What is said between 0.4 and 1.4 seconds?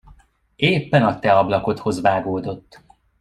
Éppen a te